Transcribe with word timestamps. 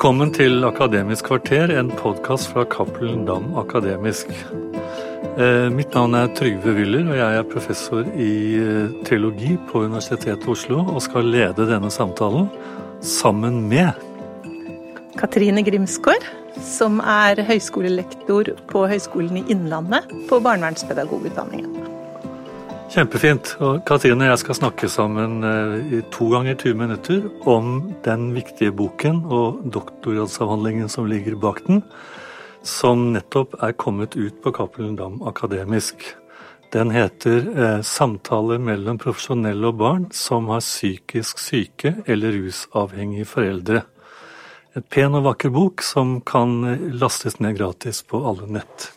Velkommen 0.00 0.30
til 0.32 0.64
Akademisk 0.64 1.26
kvarter, 1.28 1.68
en 1.76 1.90
podkast 1.92 2.46
fra 2.48 2.62
Cappelen 2.64 3.26
Dam 3.28 3.50
Akademisk. 3.60 4.30
Eh, 5.36 5.66
mitt 5.68 5.92
navn 5.92 6.16
er 6.16 6.30
Trygve 6.38 6.72
Wyller, 6.72 7.10
og 7.10 7.18
jeg 7.18 7.36
er 7.36 7.50
professor 7.50 8.08
i 8.16 8.30
eh, 8.56 8.94
teologi 9.04 9.58
på 9.68 9.82
Universitetet 9.84 10.46
i 10.48 10.50
Oslo 10.54 10.78
og 10.86 11.02
skal 11.04 11.28
lede 11.28 11.68
denne 11.68 11.92
samtalen 11.92 12.48
sammen 13.04 13.60
med 13.68 13.92
Katrine 15.20 15.60
Grimsgaard, 15.68 16.24
som 16.64 16.96
er 17.04 17.44
høyskolelektor 17.52 18.54
på 18.72 18.86
Høgskolen 18.88 19.42
i 19.42 19.44
Innlandet 19.52 20.08
på 20.32 20.40
barnevernspedagogutdanningen. 20.40 21.79
Kjempefint. 22.90 23.52
Og 23.62 23.84
Katrine 23.86 24.24
og 24.26 24.32
jeg 24.32 24.38
skal 24.42 24.56
snakke 24.58 24.88
sammen 24.90 25.44
eh, 25.46 25.74
i 25.94 26.00
to 26.10 26.26
ganger 26.32 26.56
20 26.58 26.78
minutter 26.80 27.20
om 27.46 27.92
den 28.02 28.32
viktige 28.34 28.72
boken 28.74 29.20
og 29.30 29.60
doktorgradsavhandlingen 29.70 30.90
som 30.90 31.06
ligger 31.06 31.36
bak 31.38 31.60
den, 31.68 31.84
som 32.66 33.12
nettopp 33.14 33.54
er 33.62 33.76
kommet 33.78 34.18
ut 34.18 34.42
på 34.42 34.50
Cappelen 34.58 34.98
Dam 34.98 35.20
Akademisk. 35.22 36.02
Den 36.74 36.90
heter 36.90 37.38
eh, 37.54 37.78
'Samtaler 37.86 38.58
mellom 38.58 38.98
profesjonelle 38.98 39.70
og 39.70 39.78
barn 39.78 40.10
som 40.10 40.50
har 40.50 40.66
psykisk 40.66 41.38
syke 41.38 41.94
eller 42.10 42.34
rusavhengige 42.34 43.30
foreldre'. 43.30 43.86
Et 44.74 44.86
pen 44.90 45.14
og 45.14 45.28
vakker 45.30 45.54
bok 45.54 45.82
som 45.82 46.18
kan 46.26 46.64
eh, 46.66 46.86
lastes 46.90 47.38
ned 47.38 47.54
gratis 47.54 48.02
på 48.02 48.18
alle 48.26 48.50
nett. 48.50 48.90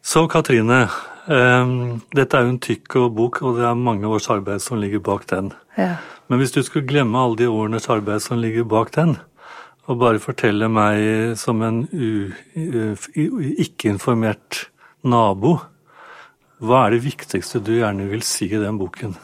Så 0.00 0.24
Katrine, 0.26 0.86
dette 1.26 2.38
er 2.38 2.46
jo 2.46 2.50
en 2.50 2.62
tykk 2.62 2.96
bok, 3.14 3.42
og 3.46 3.60
det 3.60 3.66
er 3.68 3.78
mange 3.78 4.08
års 4.10 4.26
arbeid 4.32 4.62
som 4.64 4.80
ligger 4.82 5.02
bak 5.04 5.28
den. 5.30 5.52
Ja. 5.78 5.94
Men 6.26 6.40
hvis 6.40 6.54
du 6.54 6.62
skulle 6.66 6.88
glemme 6.88 7.20
alle 7.20 7.38
de 7.38 7.50
årenes 7.50 7.86
arbeid 7.92 8.24
som 8.24 8.40
ligger 8.42 8.66
bak 8.66 8.90
den, 8.96 9.14
og 9.90 9.98
bare 9.98 10.22
fortelle 10.22 10.68
meg 10.70 11.34
som 11.38 11.62
en 11.66 11.82
ikke-informert 12.54 14.66
nabo, 15.02 15.56
hva 16.62 16.86
er 16.86 16.94
det 16.94 17.06
viktigste 17.06 17.62
du 17.62 17.74
gjerne 17.80 18.06
vil 18.10 18.22
si 18.26 18.46
i 18.46 18.62
den 18.62 18.78
boken? 18.78 19.16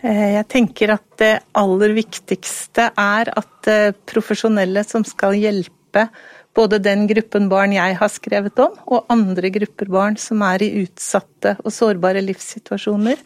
Eh, 0.00 0.36
jeg 0.36 0.46
tenker 0.48 0.94
at 0.94 1.06
det 1.20 1.32
aller 1.58 1.92
viktigste 1.96 2.90
er 2.94 3.32
at 3.36 3.70
eh, 3.70 3.96
profesjonelle 4.08 4.84
som 4.86 5.04
skal 5.04 5.34
hjelpe 5.36 6.06
både 6.54 6.80
den 6.82 7.06
gruppen 7.10 7.48
barn 7.50 7.74
jeg 7.76 7.96
har 8.00 8.10
skrevet 8.12 8.58
om, 8.62 8.74
og 8.86 9.06
andre 9.12 9.52
grupper 9.54 9.90
barn 9.92 10.18
som 10.20 10.42
er 10.46 10.64
i 10.66 10.72
utsatte 10.82 11.56
og 11.62 11.72
sårbare 11.74 12.22
livssituasjoner, 12.24 13.22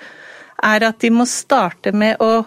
er 0.64 0.86
at 0.86 1.00
de 1.02 1.10
må 1.12 1.26
starte 1.28 1.92
med 1.92 2.20
å 2.22 2.44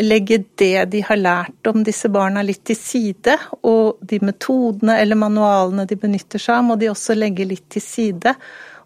legge 0.00 0.38
det 0.56 0.84
de 0.92 1.02
har 1.04 1.18
lært 1.18 1.68
om 1.68 1.82
disse 1.84 2.08
barna 2.12 2.42
litt 2.44 2.62
til 2.68 2.78
side, 2.78 3.36
og 3.68 4.00
de 4.00 4.20
metodene 4.24 4.98
eller 5.02 5.18
manualene 5.18 5.86
de 5.88 5.98
benytter 6.00 6.40
seg 6.40 6.58
av, 6.58 6.68
må 6.68 6.78
de 6.80 6.90
også 6.92 7.16
legge 7.18 7.48
litt 7.48 7.68
til 7.72 7.84
side. 7.84 8.34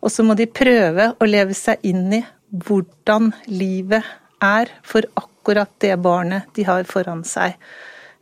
Og 0.03 0.13
så 0.13 0.25
må 0.27 0.37
de 0.39 0.49
prøve 0.51 1.13
å 1.19 1.29
leve 1.29 1.55
seg 1.57 1.83
inn 1.87 2.09
i 2.15 2.23
hvordan 2.67 3.33
livet 3.51 4.07
er 4.43 4.71
for 4.87 5.07
akkurat 5.19 5.71
det 5.83 5.95
barnet 6.03 6.51
de 6.57 6.67
har 6.67 6.87
foran 6.89 7.25
seg. 7.27 7.57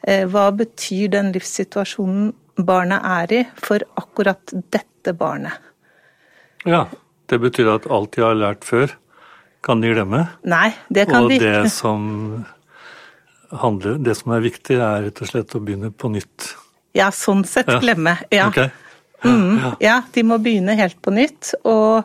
Eh, 0.05 0.24
hva 0.28 0.50
betyr 0.55 1.12
den 1.16 1.33
livssituasjonen 1.34 2.33
barnet 2.56 3.05
er 3.05 3.33
i, 3.34 3.44
for 3.58 3.84
akkurat 4.00 4.55
dette 4.72 5.14
barnet. 5.19 5.56
Ja, 6.64 6.86
det 7.30 7.41
betyr 7.42 7.74
at 7.74 7.88
alt 7.92 8.14
de 8.16 8.24
har 8.24 8.36
lært 8.38 8.64
før, 8.69 8.92
kan 9.64 9.80
de 9.80 9.95
glemme? 9.95 10.27
Nei, 10.48 10.70
det 10.92 11.08
kan 11.08 11.24
og 11.24 11.33
de 11.33 11.39
ikke. 11.39 11.51
Og 11.51 11.64
det 11.64 11.73
som 11.73 12.05
handler, 13.64 13.98
det 14.05 14.17
som 14.18 14.34
er 14.36 14.45
viktig, 14.45 14.79
er 14.79 15.06
rett 15.08 15.23
og 15.24 15.30
slett 15.30 15.56
å 15.56 15.62
begynne 15.64 15.90
på 15.90 16.11
nytt? 16.12 16.52
Ja, 16.96 17.11
sånn 17.14 17.45
sett 17.48 17.70
ja. 17.73 17.80
glemme. 17.83 18.17
Ja. 18.34 18.48
Okay. 18.52 18.70
Mm, 19.24 19.56
ja. 19.58 19.70
ja, 19.80 19.96
de 20.12 20.24
må 20.27 20.39
begynne 20.42 20.77
helt 20.79 21.00
på 21.02 21.14
nytt. 21.14 21.55
Og 21.64 22.05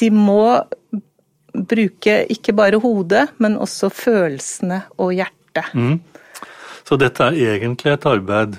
de 0.00 0.10
må 0.12 0.42
bruke 1.56 2.18
ikke 2.32 2.54
bare 2.56 2.80
hodet, 2.82 3.26
men 3.42 3.56
også 3.60 3.90
følelsene 3.92 4.82
og 5.00 5.14
hjertet. 5.16 5.72
Mm. 5.72 5.98
Så 6.86 6.98
dette 7.00 7.30
er 7.32 7.56
egentlig 7.56 7.96
et 7.96 8.06
arbeid 8.06 8.58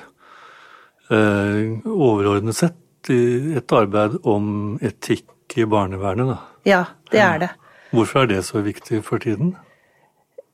overordnet 1.10 2.56
sett 2.58 3.10
et 3.10 3.74
arbeid 3.74 4.18
om 4.28 4.78
etikk 4.84 5.56
i 5.56 5.66
barnevernet, 5.70 6.34
da. 6.34 6.38
Ja, 6.68 6.84
det 7.12 7.22
er 7.24 7.40
det. 7.46 7.50
Hvorfor 7.96 8.26
er 8.26 8.34
det 8.34 8.44
så 8.46 8.62
viktig 8.66 9.00
for 9.08 9.24
tiden? 9.24 9.56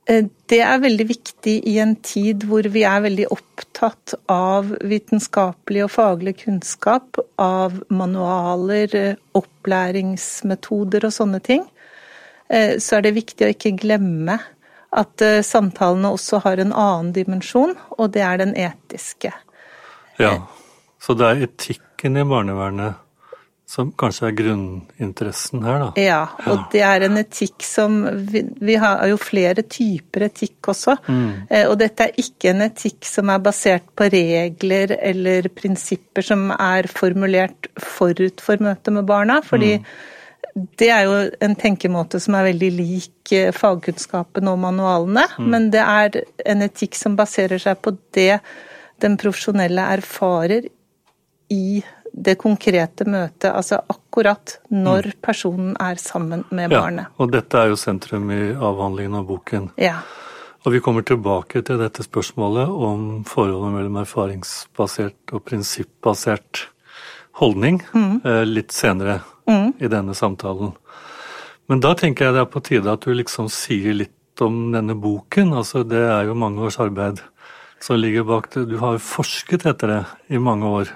Eh, 0.05 0.25
det 0.51 0.59
er 0.61 0.81
veldig 0.83 1.07
viktig 1.09 1.55
i 1.69 1.77
en 1.81 1.95
tid 2.03 2.43
hvor 2.49 2.67
vi 2.69 2.83
er 2.85 3.05
veldig 3.05 3.29
opptatt 3.33 4.15
av 4.31 4.73
vitenskapelig 4.83 5.85
og 5.85 5.93
faglig 5.93 6.35
kunnskap, 6.43 7.17
av 7.41 7.79
manualer, 7.89 8.95
eh, 8.95 9.21
opplæringsmetoder 9.39 11.07
og 11.07 11.15
sånne 11.15 11.41
ting. 11.43 11.69
Så 12.53 12.97
er 12.99 13.01
det 13.01 13.15
viktig 13.15 13.45
å 13.47 13.49
ikke 13.49 13.71
glemme 13.81 14.35
at 14.93 15.23
samtalene 15.47 16.11
også 16.13 16.41
har 16.43 16.59
en 16.61 16.73
annen 16.75 17.07
dimensjon, 17.15 17.71
og 17.97 18.11
det 18.13 18.21
er 18.21 18.37
den 18.37 18.51
etiske. 18.59 19.31
Ja, 20.21 20.35
så 21.01 21.15
det 21.17 21.29
er 21.29 21.47
etikken 21.47 22.19
i 22.19 22.27
barnevernet 22.27 22.99
som 23.73 23.89
kanskje 23.97 24.27
er 24.27 24.35
grunninteressen 24.37 25.63
her, 25.65 25.79
da. 25.81 25.89
Ja, 25.97 26.19
og 26.51 26.67
det 26.73 26.83
er 26.85 27.05
en 27.07 27.17
etikk 27.17 27.63
som 27.65 28.01
vi, 28.29 28.43
vi, 28.61 28.75
har 28.77 29.01
jo 29.09 29.17
flere 29.17 29.63
typer 29.65 30.27
etikk 30.27 30.69
også. 30.73 30.97
Mm. 31.07 31.29
Eh, 31.47 31.65
og 31.71 31.77
dette 31.81 32.05
er 32.05 32.19
ikke 32.21 32.51
en 32.51 32.65
etikk 32.67 33.07
som 33.07 33.31
er 33.33 33.41
basert 33.43 33.87
på 33.97 34.09
regler 34.13 34.93
eller 34.99 35.49
prinsipper 35.55 36.25
som 36.27 36.51
er 36.53 36.89
formulert 36.91 37.71
forut 37.81 38.43
for 38.43 38.61
møtet 38.61 38.93
med 38.93 39.07
barna. 39.09 39.41
fordi 39.45 39.77
mm. 39.79 39.87
Det 40.53 40.89
er 40.93 41.07
jo 41.07 41.13
en 41.41 41.55
tenkemåte 41.57 42.19
som 42.21 42.35
er 42.37 42.51
veldig 42.51 42.69
lik 42.75 43.31
eh, 43.33 43.49
fagkunnskapen 43.55 44.51
og 44.51 44.59
manualene, 44.61 45.23
mm. 45.39 45.47
men 45.49 45.71
det 45.73 45.81
er 45.81 46.19
en 46.45 46.61
etikk 46.67 46.99
som 46.99 47.15
baserer 47.17 47.57
seg 47.63 47.79
på 47.81 47.95
det 48.13 48.43
den 49.03 49.19
profesjonelle 49.19 49.85
erfarer 49.97 50.69
i 51.53 51.83
det 52.13 52.35
konkrete 52.37 53.05
møtet, 53.09 53.49
altså 53.49 53.79
akkurat 53.89 54.59
når 54.69 55.09
mm. 55.09 55.15
personen 55.25 55.71
er 55.81 55.97
sammen 56.01 56.43
med 56.53 56.69
barnet. 56.73 57.09
Ja, 57.09 57.23
og 57.23 57.31
dette 57.33 57.57
er 57.57 57.71
jo 57.71 57.79
sentrum 57.79 58.29
i 58.31 58.41
avhandlingen 58.53 59.17
av 59.17 59.25
boken. 59.29 59.71
Ja. 59.81 59.97
Og 60.63 60.75
vi 60.75 60.81
kommer 60.83 61.03
tilbake 61.03 61.63
til 61.65 61.81
dette 61.81 62.05
spørsmålet 62.05 62.69
om 62.69 63.23
forholdet 63.27 63.73
mellom 63.73 63.97
erfaringsbasert 64.03 65.33
og 65.33 65.43
prinsippbasert 65.49 66.67
holdning 67.41 67.81
mm. 67.91 68.21
Eh, 68.21 68.43
litt 68.45 68.71
senere 68.71 69.19
mm. 69.49 69.73
i 69.81 69.89
denne 69.91 70.15
samtalen. 70.15 70.75
Men 71.67 71.81
da 71.83 71.95
tenker 71.97 72.29
jeg 72.29 72.37
det 72.37 72.43
er 72.43 72.51
på 72.53 72.61
tide 72.63 72.93
at 72.93 73.03
du 73.03 73.11
liksom 73.15 73.49
sier 73.51 73.97
litt 73.97 74.43
om 74.43 74.69
denne 74.73 74.95
boken. 74.95 75.53
Altså 75.57 75.83
det 75.87 76.01
er 76.05 76.29
jo 76.29 76.37
mange 76.37 76.61
års 76.63 76.79
arbeid 76.83 77.21
som 77.83 77.99
ligger 77.99 78.23
bak 78.23 78.53
det. 78.53 78.65
Du 78.71 78.77
har 78.79 78.95
forsket 79.03 79.65
etter 79.67 79.87
det 79.91 80.05
i 80.31 80.39
mange 80.39 80.63
år 80.65 80.87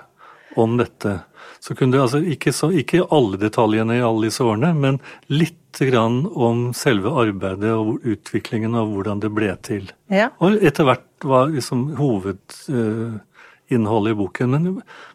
om 0.55 0.77
dette. 0.79 1.19
Så 1.59 1.75
kunne 1.75 1.97
du 1.97 2.01
altså 2.01 2.17
ikke, 2.23 2.53
så, 2.55 2.71
ikke 2.71 3.07
alle 3.13 3.37
detaljene 3.41 3.97
i 3.97 4.01
alle 4.05 4.25
disse 4.29 4.43
årene, 4.45 4.73
men 4.77 4.99
litt 5.27 5.77
grann 5.77 6.25
om 6.31 6.73
selve 6.77 7.09
arbeidet 7.21 7.71
og 7.75 7.99
utviklingen 8.07 8.75
og 8.79 8.87
hvordan 8.95 9.19
det 9.21 9.29
ble 9.35 9.55
til. 9.67 9.91
Ja. 10.13 10.27
Og 10.39 10.63
etter 10.63 10.83
hvert 10.87 11.25
var 11.27 11.47
liksom 11.51 11.95
hovedinnholdet 11.99 14.11
i 14.13 14.19
boken. 14.23 14.49
Men 14.55 14.63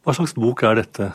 hva 0.04 0.12
slags 0.14 0.34
bok 0.36 0.62
er 0.68 0.74
dette? 0.82 1.06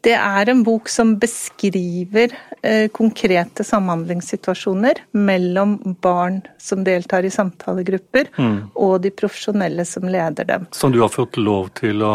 Det 0.00 0.14
er 0.16 0.48
en 0.48 0.62
bok 0.64 0.88
som 0.88 1.12
beskriver 1.20 2.32
eh, 2.62 2.88
konkrete 2.88 3.64
samhandlingssituasjoner 3.64 5.02
mellom 5.12 5.76
barn 6.00 6.40
som 6.58 6.84
deltar 6.84 7.28
i 7.28 7.32
samtalegrupper, 7.32 8.30
mm. 8.36 8.58
og 8.80 9.00
de 9.04 9.12
profesjonelle 9.12 9.84
som 9.84 10.08
leder 10.08 10.48
dem. 10.48 10.66
Som 10.72 10.94
du 10.94 11.02
har 11.04 11.12
fått 11.12 11.36
lov 11.36 11.68
til 11.82 12.00
å 12.06 12.14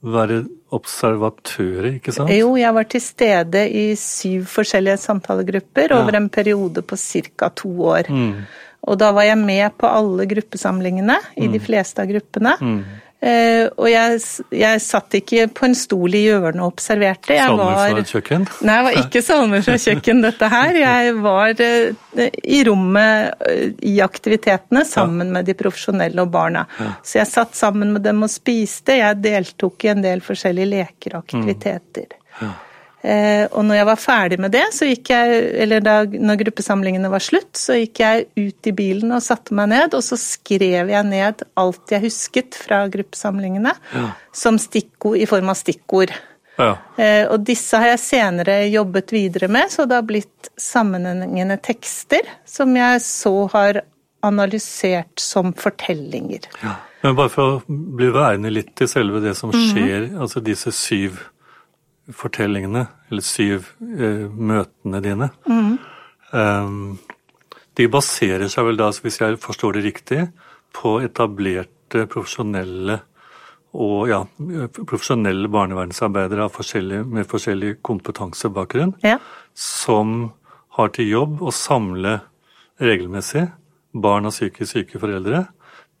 være 0.00 0.42
observatør 0.76 1.88
i, 1.88 1.94
ikke 1.98 2.12
sant? 2.14 2.32
Jo, 2.36 2.52
jeg 2.60 2.76
var 2.76 2.88
til 2.92 3.04
stede 3.04 3.66
i 3.68 3.84
syv 4.00 4.44
forskjellige 4.52 5.00
samtalegrupper 5.00 5.92
ja. 5.92 6.00
over 6.00 6.20
en 6.20 6.28
periode 6.32 6.84
på 6.84 7.00
ca. 7.00 7.50
to 7.56 7.72
år. 7.96 8.12
Mm. 8.12 8.44
Og 8.88 8.96
da 9.00 9.10
var 9.12 9.28
jeg 9.28 9.40
med 9.40 9.76
på 9.80 9.88
alle 9.88 10.24
gruppesamlingene 10.28 11.16
i 11.36 11.48
mm. 11.48 11.52
de 11.52 11.60
fleste 11.64 12.04
av 12.04 12.12
gruppene. 12.12 12.56
Mm. 13.20 13.28
Uh, 13.30 13.66
og 13.76 13.88
jeg, 13.90 14.20
jeg, 14.56 14.80
satt 14.80 15.16
ikke 15.18 15.44
på 15.52 15.66
en 15.68 15.74
stol 15.76 16.14
i 16.16 16.22
hjørnet 16.24 16.62
og 16.64 16.70
observerte. 16.72 17.34
Jeg 17.36 17.50
salmer 17.50 17.74
var, 17.76 17.92
fra 17.92 18.04
kjøkken? 18.14 18.46
Nei, 18.64 18.76
det 18.78 18.86
var 18.86 19.00
ikke 19.02 19.22
salmer 19.26 19.66
fra 19.66 19.76
kjøkken, 19.84 20.22
dette 20.24 20.48
her. 20.54 20.78
Jeg 20.80 21.18
var 21.20 21.60
uh, 21.60 22.24
i 22.40 22.62
rommet 22.68 23.44
uh, 23.44 23.66
i 23.90 23.98
aktivitetene 24.04 24.86
sammen 24.88 25.28
ja. 25.28 25.34
med 25.36 25.50
de 25.50 25.58
profesjonelle 25.58 26.24
og 26.24 26.32
barna. 26.32 26.64
Ja. 26.80 26.94
Så 27.04 27.20
jeg 27.20 27.32
satt 27.34 27.60
sammen 27.60 27.92
med 27.96 28.06
dem 28.08 28.24
og 28.24 28.32
spiste. 28.32 28.96
Jeg 29.02 29.20
deltok 29.20 29.84
i 29.84 29.92
en 29.92 30.02
del 30.06 30.24
forskjellige 30.24 30.72
leker 30.72 31.18
og 31.18 31.24
aktiviteter. 31.26 32.16
Mm. 32.40 32.48
Ja. 32.48 32.56
Eh, 33.00 33.46
og 33.56 33.64
når 33.64 33.78
jeg 33.78 33.88
var 33.88 34.00
ferdig 34.00 34.38
med 34.44 34.52
det, 34.52 34.64
så 34.76 34.88
gikk 34.88 35.10
jeg, 35.12 35.44
eller 35.64 35.84
da 35.84 35.94
når 36.04 36.42
gruppesamlingene 36.42 37.10
var 37.12 37.24
slutt, 37.24 37.52
så 37.56 37.78
gikk 37.78 38.02
jeg 38.02 38.26
ut 38.36 38.68
i 38.68 38.74
bilen 38.76 39.14
og 39.16 39.24
satte 39.24 39.56
meg 39.56 39.70
ned, 39.72 39.96
og 39.96 40.04
så 40.04 40.18
skrev 40.20 40.92
jeg 40.92 41.08
ned 41.08 41.44
alt 41.60 41.94
jeg 41.94 42.04
husket 42.04 42.58
fra 42.60 42.82
gruppesamlingene 42.92 43.72
ja. 43.72 44.10
som 44.36 44.60
stikkord, 44.60 45.16
i 45.16 45.28
form 45.30 45.48
av 45.52 45.56
stikkord. 45.60 46.12
Ja. 46.60 46.74
Eh, 47.00 47.24
og 47.30 47.40
disse 47.48 47.80
har 47.80 47.94
jeg 47.94 48.04
senere 48.04 48.58
jobbet 48.68 49.14
videre 49.16 49.48
med, 49.48 49.72
så 49.72 49.88
det 49.88 49.96
har 49.96 50.04
blitt 50.04 50.52
sammenhengende 50.60 51.56
tekster 51.64 52.28
som 52.44 52.76
jeg 52.76 53.00
så 53.06 53.34
har 53.54 53.82
analysert 54.26 55.16
som 55.16 55.54
fortellinger. 55.56 56.50
Ja. 56.60 56.76
Men 57.00 57.16
bare 57.16 57.32
for 57.32 57.54
å 57.54 57.76
bli 57.96 58.10
værende 58.12 58.52
litt 58.52 58.74
til 58.76 58.88
selve 58.90 59.22
det 59.24 59.32
som 59.38 59.48
mhm. 59.54 59.68
skjer, 59.70 60.00
mm 60.02 60.10
-hmm. 60.10 60.20
altså 60.20 60.40
disse 60.44 60.72
syv 60.72 61.22
fortellingene, 62.16 62.86
eller 63.10 63.24
syv 63.24 63.70
eh, 63.80 64.26
møtene 64.30 65.00
dine, 65.04 65.30
mm. 65.46 65.72
um, 66.32 66.98
de 67.78 67.86
baserer 67.90 68.50
seg 68.50 68.66
vel 68.66 68.80
da, 68.80 68.90
hvis 69.02 69.20
jeg 69.22 69.38
forstår 69.42 69.78
det 69.78 69.84
riktig, 69.86 70.24
på 70.74 71.00
etablerte 71.02 72.04
profesjonelle 72.10 73.00
og 73.70 74.10
ja, 74.10 74.20
profesjonelle 74.78 75.50
barnevernsarbeidere 75.50 76.48
forskjellig, 76.50 77.04
med 77.06 77.28
forskjellig 77.30 77.76
kompetansebakgrunn, 77.86 78.96
ja. 79.06 79.18
som 79.54 80.32
har 80.78 80.90
til 80.94 81.10
jobb 81.10 81.42
å 81.42 81.54
samle 81.54 82.16
regelmessig 82.82 83.46
barn 83.90 84.26
av 84.26 84.34
psykisk 84.34 84.74
syke 84.74 85.02
foreldre 85.02 85.44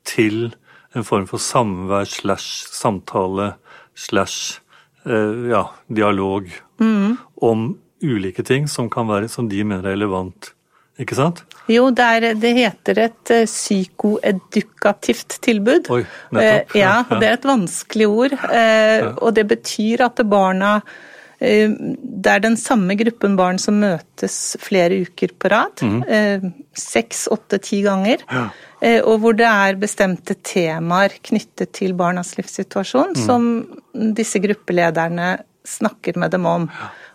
til 0.06 0.52
en 0.94 1.06
form 1.06 1.26
for 1.30 1.42
samvær 1.42 2.08
slash 2.10 2.66
samtale 2.74 3.52
slash 3.94 4.58
Eh, 4.60 4.69
ja, 5.04 5.64
dialog 5.88 6.48
mm. 6.80 7.16
om 7.46 7.68
ulike 8.04 8.44
ting 8.46 8.68
som, 8.68 8.88
kan 8.92 9.08
være, 9.08 9.28
som 9.32 9.48
de 9.48 9.62
mener 9.64 9.84
er 9.84 9.94
relevant. 9.96 10.52
Ikke 11.00 11.16
sant? 11.16 11.44
Jo, 11.70 11.86
det, 11.96 12.04
er, 12.04 12.34
det 12.36 12.50
heter 12.58 12.98
et 13.06 13.32
uh, 13.32 13.44
psykoedukativt 13.48 15.38
tilbud. 15.44 15.88
Oi, 15.94 16.02
nettopp. 16.36 16.74
Uh, 16.74 16.76
ja, 16.76 16.94
det 17.14 17.28
er 17.28 17.38
et 17.38 17.46
vanskelig 17.48 18.08
ord. 18.10 18.34
Og 19.24 19.30
det 19.38 19.46
betyr 19.54 20.04
at 20.10 20.20
barna 20.28 20.80
Det 21.40 22.28
er 22.28 22.42
den 22.44 22.58
samme 22.60 22.98
gruppen 23.00 23.38
barn 23.38 23.56
som 23.62 23.78
møtes 23.80 24.58
flere 24.60 24.98
uker 25.06 25.32
på 25.40 25.48
rad. 25.48 25.80
Mm. 25.80 26.52
Seks, 26.76 27.24
åtte, 27.32 27.62
ti 27.64 27.80
ganger. 27.86 28.26
Ja. 28.28 28.50
Eh, 28.80 29.00
og 29.04 29.20
hvor 29.20 29.36
det 29.36 29.48
er 29.48 29.76
bestemte 29.80 30.36
temaer 30.46 31.18
knyttet 31.26 31.74
til 31.76 31.92
barnas 31.98 32.32
livssituasjon 32.38 33.14
mm. 33.14 33.22
som 33.26 33.50
disse 34.16 34.40
gruppelederne 34.40 35.34
snakker 35.68 36.16
med 36.18 36.32
dem 36.32 36.48
om. 36.48 36.66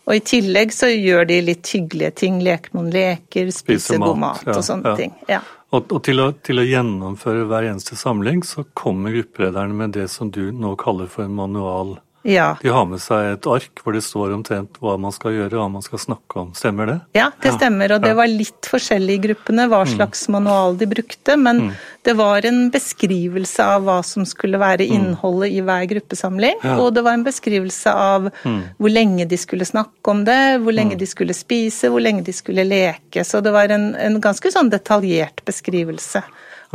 Og 0.05 0.19
i 0.19 0.21
tillegg 0.21 0.73
så 0.73 0.91
gjør 0.91 1.25
de 1.31 1.39
litt 1.47 1.69
hyggelige 1.73 2.11
ting, 2.21 2.37
leker 2.45 2.75
noen 2.77 2.91
leker, 2.93 3.49
spiser 3.53 3.97
god 4.03 4.19
mat, 4.21 4.43
ja, 4.45 4.57
og 4.59 4.65
sånne 4.67 4.93
ja. 4.93 4.97
ting. 4.99 5.15
Ja. 5.31 5.41
Og, 5.73 5.89
og 5.89 6.03
til, 6.05 6.21
å, 6.21 6.29
til, 6.45 6.61
å, 6.61 6.67
gjennomføre 6.69 7.47
hver 7.49 7.71
eneste 7.71 7.97
samling, 7.97 8.43
så 8.45 8.67
kommer 8.77 9.15
gruppelederne 9.15 9.75
med 9.75 9.95
det 9.97 10.05
som 10.13 10.29
du 10.31 10.51
nå 10.53 10.75
kaller 10.79 11.09
for 11.11 11.25
en 11.25 11.33
manual 11.35 11.97
ja. 12.25 12.55
De 12.61 12.71
har 12.73 12.85
med 12.89 13.01
seg 13.03 13.35
et 13.35 13.47
ark 13.49 13.81
hvor 13.83 13.93
det 13.93 14.01
står 14.01 14.31
omtrent 14.33 14.79
hva 14.81 14.95
man 14.97 15.13
skal 15.13 15.35
gjøre, 15.35 15.59
hva 15.59 15.67
man 15.69 15.83
skal 15.85 16.01
snakke 16.01 16.39
om. 16.41 16.47
Stemmer 16.57 16.89
det? 16.89 16.95
Ja, 17.17 17.27
det 17.43 17.53
stemmer. 17.53 17.93
Og 17.93 18.01
det 18.01 18.15
var 18.17 18.29
litt 18.31 18.69
forskjellig 18.71 19.19
i 19.19 19.21
gruppene 19.27 19.67
hva 19.69 19.83
mm. 19.85 19.91
slags 19.93 20.25
manual 20.33 20.73
de 20.79 20.87
brukte. 20.89 21.35
Men 21.37 21.67
mm. 21.67 21.69
det 22.09 22.15
var 22.17 22.47
en 22.49 22.63
beskrivelse 22.73 23.67
av 23.75 23.85
hva 23.85 23.99
som 24.07 24.25
skulle 24.25 24.57
være 24.61 24.87
mm. 24.89 24.95
innholdet 24.97 25.53
i 25.53 25.61
hver 25.67 25.85
gruppesamling. 25.93 26.57
Ja. 26.65 26.79
Og 26.81 26.95
det 26.97 27.05
var 27.05 27.19
en 27.19 27.27
beskrivelse 27.27 27.93
av 27.93 28.31
mm. 28.41 28.59
hvor 28.81 28.95
lenge 28.95 29.29
de 29.29 29.39
skulle 29.41 29.69
snakke 29.69 30.15
om 30.15 30.25
det, 30.25 30.41
hvor 30.65 30.73
lenge 30.73 30.97
mm. 30.97 31.03
de 31.03 31.11
skulle 31.13 31.37
spise, 31.37 31.93
hvor 31.93 32.01
lenge 32.01 32.25
de 32.25 32.33
skulle 32.33 32.65
leke. 32.65 33.21
Så 33.21 33.43
det 33.45 33.53
var 33.53 33.69
en, 33.69 33.91
en 34.01 34.17
ganske 34.23 34.49
sånn 34.55 34.73
detaljert 34.73 35.45
beskrivelse. 35.45 36.25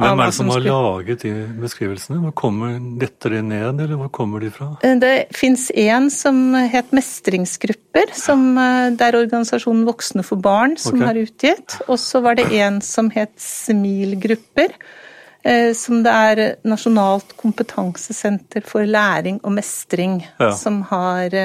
Hvem 0.01 0.21
er 0.21 0.31
det 0.31 0.37
som 0.37 0.51
har 0.53 0.63
laget 0.65 1.25
de 1.25 1.33
beskrivelsene? 1.61 2.21
Hvor 2.25 2.35
kommer 2.37 2.79
dette 3.01 3.33
de 3.33 3.43
ned, 3.45 3.83
eller 3.85 3.99
hvor 4.01 4.11
kommer 4.15 4.43
de 4.43 4.51
fra? 4.55 4.71
Eh, 4.87 4.97
det 5.01 5.13
fins 5.37 5.69
en 5.71 6.09
som 6.13 6.41
het 6.55 6.95
Mestringsgrupper, 6.97 8.15
som, 8.17 8.47
eh, 8.59 8.89
det 8.97 9.09
er 9.09 9.21
organisasjonen 9.21 9.85
Voksne 9.89 10.25
for 10.27 10.41
barn 10.43 10.77
som 10.81 10.99
okay. 10.99 11.07
har 11.09 11.21
utgitt. 11.21 11.77
Og 11.89 12.01
så 12.01 12.23
var 12.25 12.41
det 12.41 12.49
en 12.63 12.81
som 12.85 13.11
het 13.15 13.35
Smilgrupper, 13.41 14.75
eh, 15.45 15.71
som 15.77 16.03
det 16.07 16.17
er 16.33 16.43
Nasjonalt 16.65 17.37
kompetansesenter 17.41 18.65
for 18.67 18.89
læring 18.89 19.41
og 19.45 19.55
mestring, 19.59 20.21
ja. 20.41 20.53
som 20.57 20.83
har 20.91 21.37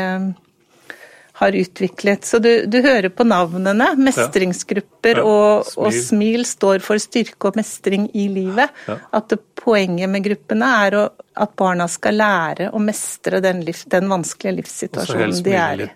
har 1.36 1.52
utviklet. 1.52 2.26
Så 2.26 2.40
du, 2.40 2.66
du 2.66 2.78
hører 2.82 3.10
på 3.12 3.26
navnene. 3.28 3.90
Mestringsgrupper 4.00 5.20
ja. 5.20 5.24
Ja. 5.24 5.26
Og, 5.26 5.66
smil. 5.68 5.86
og, 5.86 5.98
smil. 6.08 6.46
står 6.48 6.86
for 6.86 7.02
styrke 7.02 7.50
og 7.50 7.60
mestring 7.60 8.08
i 8.16 8.30
livet. 8.32 8.72
Ja. 8.88 8.98
At 9.20 9.34
det, 9.34 9.42
poenget 9.60 10.12
med 10.12 10.24
gruppene 10.28 10.70
er 10.86 10.98
å, 11.00 11.04
at 11.36 11.56
barna 11.60 11.90
skal 11.92 12.20
lære 12.22 12.70
å 12.72 12.80
mestre 12.80 13.42
den, 13.44 13.66
liv, 13.68 13.82
den 13.92 14.08
vanskelige 14.12 14.62
livssituasjonen 14.62 15.44
de 15.44 15.58
er 15.60 15.86
i. 15.88 15.90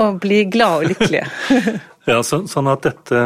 Og 0.00 0.20
bli 0.20 0.44
glade 0.52 0.84
og 0.84 0.92
lykkelige. 0.92 1.26
ja, 2.10 2.20
så, 2.26 2.42
sånn 2.48 2.68
at 2.72 2.84
dette 2.88 3.24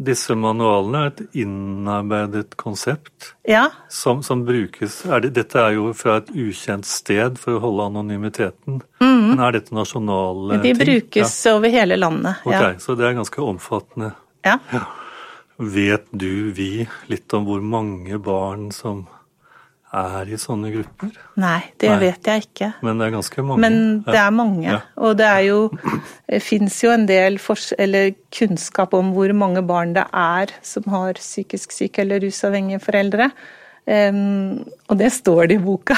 disse 0.00 0.34
manualene 0.38 1.00
er 1.02 1.10
et 1.10 1.34
innarbeidet 1.42 2.54
konsept 2.60 3.34
ja. 3.48 3.66
som, 3.92 4.22
som 4.24 4.46
brukes 4.48 5.02
er 5.04 5.26
det, 5.26 5.34
Dette 5.36 5.60
er 5.60 5.74
jo 5.76 5.90
fra 5.96 6.16
et 6.22 6.30
ukjent 6.32 6.88
sted 6.88 7.36
for 7.40 7.58
å 7.58 7.62
holde 7.66 7.90
anonymiteten. 7.90 8.80
Mm. 9.02 9.26
Men 9.28 9.44
er 9.44 9.58
dette 9.58 9.76
nasjonale 9.76 10.56
ting? 10.62 10.78
De 10.78 10.86
brukes 10.86 11.36
ja. 11.44 11.54
over 11.54 11.74
hele 11.74 12.00
landet. 12.00 12.40
Ok, 12.48 12.56
ja. 12.56 12.72
Så 12.80 12.96
det 12.96 13.10
er 13.10 13.18
ganske 13.20 13.44
omfattende. 13.44 14.14
Ja. 14.46 14.56
Vet 15.60 16.08
du, 16.16 16.48
vi, 16.56 16.86
litt 17.12 17.36
om 17.36 17.44
hvor 17.44 17.60
mange 17.60 18.16
barn 18.24 18.70
som 18.72 19.04
er 19.90 20.28
i 20.30 20.38
sånne 20.38 20.70
grupper? 20.70 21.10
Nei, 21.40 21.60
det 21.82 21.90
Nei. 21.90 21.98
vet 22.04 22.28
jeg 22.30 22.44
ikke. 22.46 22.68
Men 22.86 23.00
det 23.00 23.08
er 23.08 23.14
ganske 23.16 23.44
mange? 23.46 23.60
Men 23.64 23.78
det 24.06 24.18
er 24.22 24.34
mange. 24.34 24.66
Ja. 24.68 24.80
Og 25.02 25.16
det 25.18 25.26
er 25.26 25.40
jo 25.48 25.60
fins 26.44 26.78
jo 26.84 26.92
en 26.94 27.08
del 27.10 27.40
kunnskap 27.40 28.94
om 28.94 29.10
hvor 29.16 29.34
mange 29.34 29.64
barn 29.66 29.96
det 29.96 30.06
er 30.14 30.54
som 30.62 30.86
har 30.94 31.18
psykisk 31.18 31.74
syke 31.74 32.04
eller 32.04 32.22
rusavhengige 32.22 32.82
foreldre. 32.84 33.30
Um, 33.86 34.60
og 34.92 34.98
det 35.00 35.08
står 35.12 35.48
det 35.50 35.56
i 35.56 35.62
boka. 35.62 35.96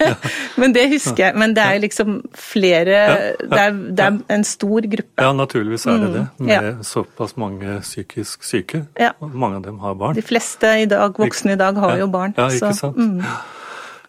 men 0.60 0.72
det 0.72 0.86
husker 0.92 1.24
jeg. 1.24 1.36
Men 1.36 1.56
det 1.56 1.64
er 1.64 1.80
liksom 1.82 2.20
flere 2.32 3.00
det 3.40 3.58
er, 3.60 3.74
det 3.74 4.04
er, 4.06 4.20
en 4.32 4.46
stor 4.46 4.86
gruppe. 4.86 5.24
Ja, 5.24 5.32
naturligvis 5.36 5.84
er 5.90 5.98
det 6.04 6.12
det. 6.14 6.24
Mm, 6.38 6.46
med 6.46 6.70
ja. 6.70 6.72
såpass 6.86 7.36
mange 7.36 7.80
psykisk 7.82 8.46
syke. 8.46 8.86
Ja. 9.00 9.12
Mange 9.20 9.60
av 9.60 9.66
dem 9.66 9.82
har 9.82 9.98
barn. 9.98 10.16
De 10.16 10.24
fleste 10.24 10.70
i 10.80 10.88
dag, 10.88 11.18
voksne 11.18 11.56
i 11.56 11.60
dag 11.60 11.76
har 11.82 11.98
jo 12.00 12.08
barn. 12.12 12.34
Ja, 12.38 12.48
ikke 12.52 12.72
sant. 12.78 12.96
Mm. 12.96 13.20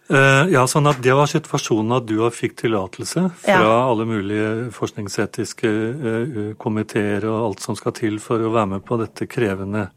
Uh, 0.07 0.47
ja, 0.53 0.61
sånn 0.71 0.87
at 0.87 1.01
Det 1.03 1.11
var 1.11 1.27
situasjonen 1.27 1.97
at 1.97 2.05
du 2.07 2.21
fikk 2.31 2.53
tillatelse 2.61 3.25
fra 3.41 3.59
ja. 3.59 3.79
alle 3.89 4.05
mulige 4.07 4.69
forskningsetiske 4.71 5.71
uh, 5.73 6.37
komiteer 6.61 7.27
og 7.27 7.41
alt 7.49 7.65
som 7.65 7.75
skal 7.75 7.95
til 7.97 8.21
for 8.23 8.39
å 8.39 8.53
være 8.53 8.77
med 8.77 8.85
på 8.87 9.01
dette 9.01 9.27
krevende 9.27 9.89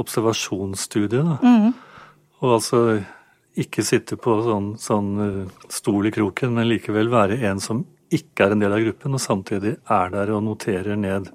observasjonsstudiet. 0.00 1.42
Mm. 1.44 1.74
Og 2.42 2.56
altså 2.58 2.82
ikke 3.62 3.84
sitte 3.84 4.16
på 4.20 4.38
sånn, 4.46 4.72
sånn 4.80 5.10
eh, 5.22 5.66
stol 5.72 6.08
i 6.08 6.14
kroken, 6.14 6.54
men 6.56 6.70
likevel 6.70 7.10
være 7.12 7.38
en 7.50 7.60
som 7.62 7.84
ikke 8.12 8.46
er 8.46 8.54
en 8.54 8.62
del 8.62 8.74
av 8.76 8.82
gruppen, 8.84 9.16
og 9.16 9.22
samtidig 9.22 9.76
er 9.92 10.12
der 10.12 10.32
og 10.36 10.42
noterer 10.44 10.98
ned. 11.00 11.30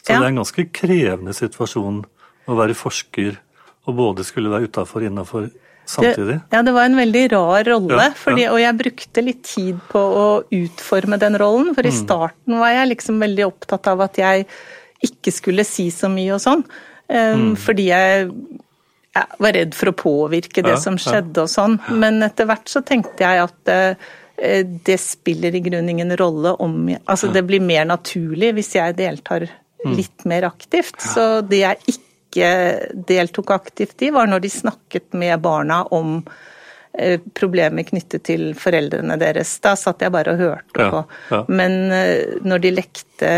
Så 0.00 0.12
ja. 0.12 0.18
det 0.18 0.20
er 0.20 0.30
en 0.30 0.40
ganske 0.42 0.66
krevende 0.76 1.34
situasjon 1.36 2.02
å 2.44 2.56
være 2.58 2.76
forsker 2.76 3.38
og 3.84 3.96
både 3.96 4.24
skulle 4.24 4.52
være 4.52 4.68
utafor 4.70 5.04
og 5.04 5.10
innafor 5.10 5.48
samtidig. 5.88 6.38
Det, 6.40 6.56
ja, 6.56 6.62
det 6.64 6.72
var 6.76 6.88
en 6.88 6.96
veldig 6.96 7.24
rar 7.32 7.68
rolle, 7.68 8.06
ja, 8.08 8.16
fordi, 8.16 8.46
og 8.48 8.60
jeg 8.60 8.78
brukte 8.80 9.24
litt 9.24 9.42
tid 9.44 9.80
på 9.90 10.00
å 10.00 10.26
utforme 10.56 11.20
den 11.20 11.36
rollen. 11.40 11.72
For 11.76 11.84
i 11.84 11.92
mm. 11.92 11.98
starten 12.00 12.58
var 12.60 12.72
jeg 12.72 12.90
liksom 12.94 13.20
veldig 13.24 13.46
opptatt 13.48 13.92
av 13.92 14.04
at 14.06 14.20
jeg 14.20 14.46
ikke 15.04 15.32
skulle 15.34 15.66
si 15.68 15.90
så 15.92 16.08
mye 16.12 16.36
og 16.36 16.40
sånn. 16.44 16.64
Um, 17.04 17.50
mm. 17.50 17.50
Fordi 17.60 17.90
jeg 17.90 18.30
jeg 19.14 19.40
var 19.44 19.54
redd 19.54 19.74
for 19.78 19.90
å 19.90 19.96
påvirke 19.96 20.62
det 20.64 20.74
ja, 20.74 20.80
som 20.80 20.98
skjedde 20.98 21.44
og 21.44 21.50
sånn. 21.50 21.78
Men 21.94 22.22
etter 22.26 22.48
hvert 22.50 22.70
så 22.70 22.82
tenkte 22.86 23.22
jeg 23.22 23.44
at 23.44 23.70
eh, 23.70 24.08
det 24.86 24.96
spiller 24.98 25.54
i 25.54 25.62
grunnen 25.62 25.92
ingen 25.92 26.16
rolle 26.18 26.56
om 26.58 26.88
Altså 26.90 27.30
det 27.30 27.44
blir 27.46 27.62
mer 27.62 27.86
naturlig 27.86 28.50
hvis 28.56 28.72
jeg 28.74 28.96
deltar 28.98 29.46
mm. 29.46 29.92
litt 29.94 30.26
mer 30.26 30.48
aktivt. 30.48 30.98
Så 30.98 31.44
det 31.46 31.62
jeg 31.62 31.94
ikke 31.94 32.50
deltok 33.06 33.54
aktivt 33.54 34.02
i, 34.02 34.10
var 34.10 34.26
når 34.26 34.42
de 34.42 34.50
snakket 34.50 35.14
med 35.14 35.38
barna 35.44 35.84
om 35.94 36.18
problemer 37.34 37.82
knyttet 37.82 38.22
til 38.28 38.52
foreldrene 38.58 39.16
deres. 39.18 39.56
Da 39.64 39.74
satt 39.78 40.04
jeg 40.04 40.14
bare 40.14 40.34
og 40.34 40.42
hørte 40.42 40.88
på. 40.92 41.02
Ja, 41.32 41.40
Men 41.48 41.90
eh, 41.94 42.36
når 42.46 42.62
de 42.62 42.74
lekte 42.76 43.32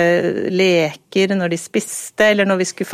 leker, 0.53 1.33
når 1.37 1.55
de 1.55 1.61
spiste, 1.61 2.31
eller 2.33 2.49
når 2.49 2.61
skulle 2.69 2.91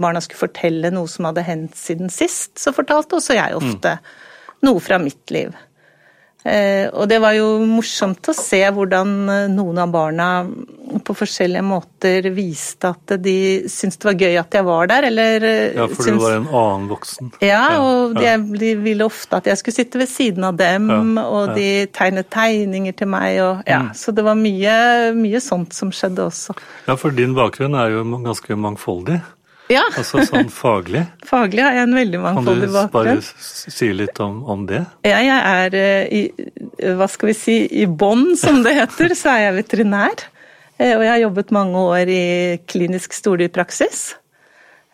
barna 0.00 0.22
skulle 0.22 0.44
fortelle 0.44 0.92
noe 0.94 1.10
som 1.10 1.26
hadde 1.30 1.46
hendt 1.46 1.78
siden 1.78 2.12
sist, 2.14 2.54
så 2.62 2.74
fortalte 2.76 3.18
også 3.18 3.38
jeg 3.38 3.58
ofte 3.58 3.96
mm. 3.98 4.12
noe 4.68 4.82
fra 4.84 5.00
mitt 5.02 5.34
liv. 5.34 5.54
Eh, 6.44 6.90
og 6.92 7.08
det 7.08 7.16
var 7.24 7.32
jo 7.38 7.46
morsomt 7.64 8.28
å 8.28 8.34
se 8.36 8.58
hvordan 8.76 9.12
eh, 9.32 9.44
noen 9.48 9.78
av 9.80 9.92
barna 9.94 10.26
på 11.04 11.14
forskjellige 11.16 11.64
måter 11.64 12.26
viste 12.36 12.90
at 12.92 13.14
de 13.24 13.36
syntes 13.72 13.96
det 14.02 14.08
var 14.10 14.24
gøy 14.26 14.36
at 14.42 14.56
jeg 14.58 14.66
var 14.66 14.90
der, 14.90 15.06
eller 15.08 15.46
eh, 15.48 15.78
Ja, 15.78 15.86
for 15.88 16.04
syns... 16.04 16.20
du 16.20 16.24
var 16.26 16.36
en 16.36 16.50
annen 16.50 16.90
voksen? 16.90 17.30
Ja, 17.40 17.62
og 17.80 18.18
de, 18.18 18.34
de, 18.60 18.74
ville 18.84 19.08
ofte 19.08 19.40
at 19.40 19.48
jeg 19.48 19.62
skulle 19.62 19.78
sitte 19.78 20.02
ved 20.02 20.12
siden 20.12 20.44
av 20.44 20.58
dem, 20.60 20.90
ja, 20.92 21.24
og 21.24 21.54
de 21.56 21.70
tegnet 21.96 22.28
tegninger 22.34 22.98
til 22.98 23.08
meg, 23.14 23.40
og 23.40 23.64
ja, 23.64 23.80
mm. 23.86 23.94
Så 23.96 24.12
det 24.12 24.26
var 24.26 24.36
mye, 24.36 24.76
mye 25.16 25.40
sånt 25.40 25.72
som 25.72 25.94
skjedde 25.96 26.26
også. 26.28 26.58
Ja, 26.90 26.98
for 27.00 27.14
din 27.16 27.32
bakgrunn 27.36 27.76
er 27.78 27.94
jo 27.94 28.04
ganske 28.26 28.58
mangfoldig. 28.60 29.22
Ja. 29.72 29.84
altså 29.96 30.24
sånn 30.28 30.50
faglig? 30.52 31.04
Faglig 31.30 31.62
har 31.64 31.78
jeg 31.78 31.86
en 31.86 31.96
veldig 31.96 32.20
mangfoldig 32.20 32.68
bakgrunn. 32.68 32.90
Kan 32.92 33.16
du 33.16 33.30
bare 33.30 33.72
si 33.78 33.88
litt 33.96 34.20
om, 34.20 34.42
om 34.50 34.66
det? 34.68 34.82
Ja, 35.06 35.20
jeg 35.24 35.38
er 35.38 35.78
eh, 35.78 36.12
i 36.12 36.92
hva 36.98 37.08
skal 37.08 37.30
vi 37.30 37.36
si, 37.38 37.56
i 37.80 37.86
bånn, 37.88 38.34
som 38.36 38.60
det 38.64 38.74
heter, 38.76 39.14
så 39.16 39.34
er 39.34 39.46
jeg 39.46 39.58
veterinær. 39.62 40.26
Eh, 40.76 40.92
og 40.96 41.04
jeg 41.04 41.12
har 41.12 41.22
jobbet 41.22 41.54
mange 41.54 41.84
år 41.94 42.12
i 42.12 42.24
klinisk 42.68 43.16
studiepraksis. 43.16 44.02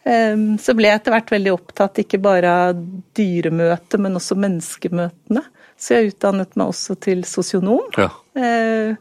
Ehm, 0.09 0.55
så 0.61 0.75
ble 0.77 0.89
jeg 0.91 1.01
etter 1.01 1.17
hvert 1.17 1.33
veldig 1.35 1.55
opptatt 1.55 2.03
ikke 2.05 2.21
bare 2.23 2.53
av 2.71 2.83
dyremøtet, 3.17 3.99
men 4.01 4.19
også 4.21 4.39
menneskemøtene. 4.39 5.45
Så 5.81 5.97
jeg 5.97 6.13
utdannet 6.13 6.55
meg 6.61 6.71
også 6.71 6.97
til 7.01 7.25
sosionom. 7.29 7.89
Ja. 7.97 8.11
Eh, 8.37 8.95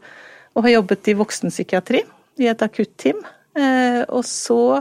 og 0.56 0.64
har 0.66 0.80
jobbet 0.80 1.12
i 1.12 1.18
voksenpsykiatri, 1.18 2.02
i 2.40 2.48
et 2.50 2.64
akutteam. 2.64 3.20
Og 3.60 4.22
så 4.24 4.80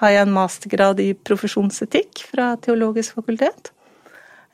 har 0.00 0.12
jeg 0.12 0.26
en 0.26 0.34
mastergrad 0.34 1.00
i 1.00 1.10
profesjonsetikk 1.14 2.26
fra 2.32 2.52
Teologisk 2.62 3.16
fakultet. 3.18 3.72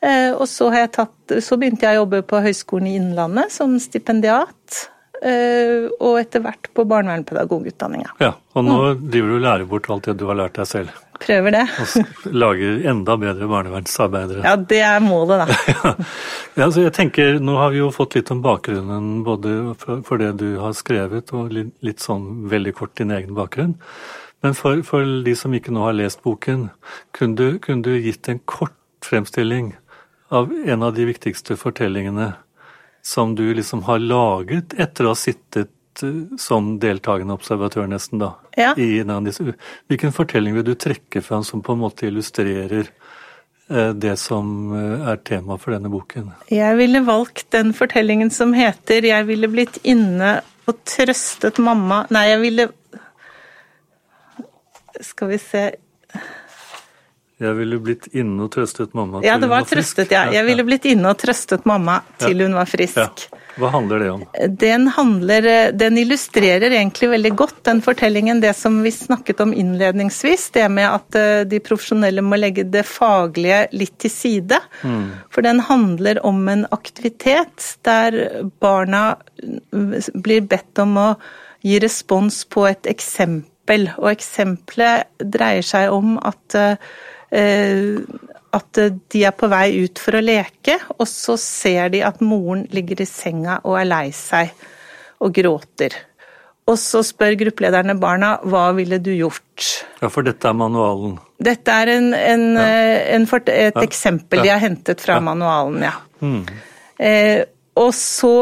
Eh, 0.02 0.32
og 0.34 0.48
så, 0.50 0.70
tatt, 0.90 1.36
så, 1.42 1.58
begynte 1.58 1.86
jeg 1.86 1.98
å 1.98 2.02
jobbe 2.02 2.24
på 2.26 2.42
Høgskolen 2.42 2.90
i 2.90 2.96
Innlandet 2.98 3.54
som 3.54 3.76
stipendiat. 3.82 4.88
Eh, 5.22 5.86
og 6.02 6.16
etter 6.18 6.42
hvert 6.42 6.66
på 6.74 6.82
barnevernpedagogutdanninga. 6.90 8.16
Ja, 8.18 8.32
og 8.58 8.64
nå 8.66 8.78
mm. 8.80 9.02
driver 9.06 9.30
du 9.30 9.36
og 9.36 9.44
lærer 9.44 9.68
bort 9.70 9.86
alt 9.94 10.08
det 10.08 10.16
du 10.18 10.24
har 10.26 10.38
lært 10.40 10.58
deg 10.58 10.66
selv. 10.66 10.96
Prøver 11.22 11.54
det. 11.54 11.60
Og 11.78 12.32
lager 12.34 12.80
enda 12.90 13.14
bedre 13.22 13.46
barnevernsarbeidere. 13.52 14.42
Ja, 14.42 14.56
det 14.56 14.80
er 14.82 15.04
målet, 15.04 15.44
da. 15.44 15.92
ja, 16.58 16.66
så 16.66 16.82
jeg 16.82 16.94
tenker, 16.96 17.38
Nå 17.38 17.54
har 17.60 17.70
vi 17.70 17.78
jo 17.78 17.92
fått 17.94 18.16
litt 18.18 18.32
om 18.34 18.42
bakgrunnen 18.42 19.22
både 19.22 19.76
for 19.78 20.18
det 20.18 20.32
du 20.42 20.48
har 20.58 20.74
skrevet, 20.74 21.30
og 21.38 21.54
litt 21.54 22.02
sånn 22.02 22.48
veldig 22.50 22.74
kort 22.80 22.96
din 22.98 23.14
egen 23.14 23.38
bakgrunn. 23.38 23.76
Men 24.42 24.54
for, 24.58 24.82
for, 24.82 25.06
de 25.24 25.34
som 25.38 25.54
ikke 25.54 25.72
nå 25.74 25.84
har 25.86 25.94
lest 25.94 26.22
boken, 26.24 26.66
kunne 27.14 27.38
du, 27.38 27.58
kunne 27.62 27.86
du, 27.86 27.94
gitt 28.02 28.28
en 28.28 28.40
kort 28.42 28.74
fremstilling 29.06 29.76
av 30.34 30.50
en 30.66 30.82
av 30.82 30.96
de 30.96 31.06
viktigste 31.06 31.54
fortellingene 31.60 32.32
som 33.02 33.36
du 33.38 33.44
liksom 33.54 33.84
har 33.86 34.02
laget 34.02 34.74
etter 34.80 35.06
å 35.06 35.12
ha 35.12 35.18
sittet 35.18 36.02
eh, 36.02 36.34
som 36.42 36.74
deltakende 36.82 37.36
observatør, 37.38 37.86
nesten, 37.90 38.22
da? 38.22 38.32
Ja. 38.58 38.72
I 38.78 39.02
en 39.02 39.14
av 39.14 39.22
disse. 39.26 39.54
Hvilken 39.90 40.14
fortelling 40.14 40.58
vil 40.58 40.66
du 40.66 40.74
trekke 40.74 41.22
fram 41.22 41.46
som 41.46 41.62
på 41.62 41.76
en 41.76 41.82
måte 41.82 42.10
illustrerer 42.10 42.90
eh, 43.70 43.90
det 43.94 44.16
som 44.22 44.74
eh, 44.74 45.08
er 45.12 45.22
tema 45.22 45.58
for 45.58 45.76
denne 45.76 45.90
boken? 45.92 46.30
Jeg 46.50 46.78
ville 46.82 47.06
valgt 47.06 47.50
den 47.54 47.74
fortellingen 47.78 48.30
som 48.34 48.54
heter 48.58 49.06
'Jeg 49.06 49.30
ville 49.30 49.50
blitt 49.50 49.78
inne 49.82 50.40
og 50.66 50.78
trøstet 50.86 51.58
mamma' 51.62 52.06
Nei, 52.10 52.28
jeg 52.30 52.40
ville 52.42 52.70
skal 55.00 55.32
vi 55.32 55.38
se 55.38 55.62
Jeg 57.42 57.54
ville 57.58 57.78
blitt 57.82 58.10
inne 58.14 58.44
og 58.46 58.52
trøstet 58.54 58.92
mamma 58.94 59.20
til 59.20 59.26
ja, 59.30 59.38
det 59.40 59.48
var 59.50 59.62
hun 59.62 59.66
var 59.66 59.70
trøstet, 59.70 60.06
frisk. 60.06 60.12
Ja. 60.14 60.26
Jeg 60.36 60.46
ville 60.46 60.66
blitt 60.66 60.84
inne 60.92 61.10
og 61.10 61.18
trøstet 61.18 61.64
mamma 61.66 62.00
til 62.22 62.38
ja. 62.38 62.46
hun 62.46 62.58
var 62.58 62.70
frisk. 62.70 63.00
Ja. 63.00 63.40
Hva 63.60 63.68
handler 63.68 64.00
det 64.00 64.10
om? 64.10 64.22
Den, 64.48 64.86
handler, 64.88 65.46
den 65.76 65.98
illustrerer 66.00 66.72
egentlig 66.72 67.10
veldig 67.12 67.32
godt 67.36 67.58
den 67.68 67.82
fortellingen, 67.84 68.40
det 68.40 68.54
som 68.56 68.78
vi 68.84 68.92
snakket 68.94 69.42
om 69.44 69.52
innledningsvis. 69.52 70.48
Det 70.54 70.68
med 70.72 70.88
at 70.88 71.18
eh, 71.18 71.42
de 71.48 71.60
profesjonelle 71.64 72.24
må 72.24 72.38
legge 72.40 72.64
det 72.64 72.86
faglige 72.88 73.66
litt 73.76 73.98
til 74.00 74.12
side. 74.12 74.60
Mm. 74.82 75.04
For 75.32 75.44
den 75.44 75.60
handler 75.68 76.22
om 76.26 76.40
en 76.48 76.64
aktivitet 76.72 77.74
der 77.84 78.18
barna 78.62 79.04
blir 80.14 80.48
bedt 80.48 80.80
om 80.82 80.96
å 80.96 81.08
gi 81.62 81.78
respons 81.82 82.44
på 82.50 82.66
et 82.70 82.88
eksempel 82.90 83.51
eksempel. 83.62 83.88
Og 83.98 84.10
eksempelet 84.10 85.06
dreier 85.18 85.62
seg 85.62 85.90
om 85.92 86.18
at, 86.18 86.54
eh, 87.30 87.96
at 88.52 88.72
de 89.08 89.24
er 89.24 89.32
på 89.32 89.48
vei 89.48 89.84
ut 89.84 89.98
for 89.98 90.14
å 90.14 90.22
leke, 90.22 90.78
og 90.98 91.06
så 91.06 91.38
ser 91.38 91.90
de 91.90 92.02
at 92.02 92.20
moren 92.20 92.66
ligger 92.70 93.00
i 93.00 93.06
senga 93.06 93.60
og 93.64 93.80
er 93.80 93.84
lei 93.84 94.10
seg 94.10 94.50
og 95.20 95.32
gråter. 95.32 95.92
Og 96.68 96.78
så 96.78 97.02
spør 97.02 97.34
gruppelederne 97.34 97.96
barna 97.98 98.38
hva 98.44 98.72
ville 98.72 98.98
du 99.02 99.10
gjort? 99.16 99.84
Ja, 100.00 100.08
For 100.08 100.22
dette 100.22 100.46
er 100.46 100.54
manualen? 100.54 101.18
Dette 101.42 101.70
er 101.72 101.88
en, 101.96 102.12
en, 102.14 102.44
ja. 102.54 102.66
Eh, 102.66 103.14
en, 103.16 103.26
et 103.26 103.74
ja. 103.74 103.82
eksempel 103.82 104.42
de 104.42 104.48
har 104.48 104.62
hentet 104.62 105.00
fra 105.00 105.18
manualen, 105.20 105.82
ja. 105.82 105.96
Mm. 106.22 106.44
Eh, 107.02 107.42
og, 107.72 107.94
så, 107.96 108.32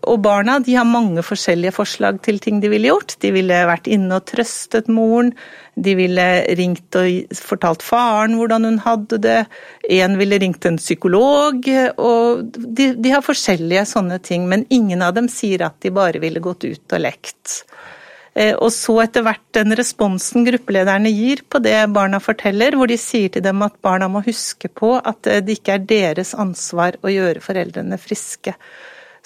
og 0.00 0.20
barna 0.24 0.56
de 0.64 0.72
har 0.78 0.86
mange 0.88 1.20
forskjellige 1.24 1.74
forslag 1.76 2.20
til 2.24 2.38
ting 2.40 2.62
de 2.62 2.70
ville 2.72 2.88
gjort. 2.88 3.18
De 3.20 3.28
ville 3.34 3.58
vært 3.68 3.90
inne 3.92 4.16
og 4.16 4.24
trøstet 4.30 4.88
moren, 4.88 5.34
de 5.76 5.94
ville 5.98 6.24
ringt 6.56 6.96
og 6.96 7.36
fortalt 7.36 7.84
faren 7.84 8.38
hvordan 8.38 8.64
hun 8.64 8.78
hadde 8.86 9.20
det. 9.20 9.38
En 10.00 10.16
ville 10.20 10.40
ringt 10.40 10.64
en 10.64 10.80
psykolog. 10.80 11.68
og 12.00 12.56
de, 12.56 12.94
de 12.96 13.12
har 13.12 13.24
forskjellige 13.26 13.84
sånne 13.92 14.20
ting, 14.24 14.48
men 14.48 14.64
ingen 14.72 15.04
av 15.04 15.12
dem 15.18 15.28
sier 15.28 15.68
at 15.68 15.76
de 15.84 15.92
bare 15.92 16.22
ville 16.22 16.40
gått 16.40 16.64
ut 16.64 16.96
og 16.96 17.04
lekt. 17.04 17.60
Eh, 18.34 18.54
og 18.54 18.70
så 18.74 19.00
etter 19.02 19.24
hvert 19.26 19.42
den 19.56 19.74
responsen 19.78 20.46
gruppelederne 20.46 21.10
gir 21.10 21.42
på 21.50 21.58
det 21.64 21.78
barna 21.94 22.20
forteller, 22.22 22.76
hvor 22.78 22.90
de 22.90 22.98
sier 23.00 23.32
til 23.34 23.42
dem 23.42 23.64
at 23.66 23.74
barna 23.82 24.06
må 24.12 24.22
huske 24.26 24.70
på 24.70 24.96
at 24.98 25.26
eh, 25.26 25.42
det 25.42 25.58
ikke 25.58 25.78
er 25.78 25.88
deres 25.90 26.34
ansvar 26.38 26.98
å 27.02 27.10
gjøre 27.10 27.42
foreldrene 27.44 27.98
friske. 28.00 28.54